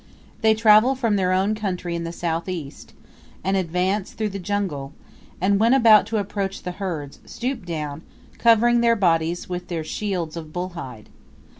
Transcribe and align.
They 0.41 0.55
travel 0.55 0.95
from 0.95 1.15
their 1.15 1.31
own 1.31 1.53
country 1.53 1.93
in 1.95 2.05
the 2.05 2.11
south 2.11 2.49
east, 2.49 2.93
and 3.43 3.55
advance 3.55 4.13
through 4.13 4.29
the 4.29 4.39
jungle, 4.39 4.93
and 5.39 5.59
when 5.59 5.75
about 5.75 6.07
to 6.07 6.17
approach 6.17 6.63
the 6.63 6.71
herds, 6.81 7.19
stoop 7.25 7.67
down, 7.67 8.01
covering 8.39 8.81
their 8.81 8.95
bodies 8.95 9.47
with 9.47 9.67
their 9.67 9.83
shields 9.83 10.35
of 10.35 10.51
bull 10.51 10.69
hide. 10.69 11.09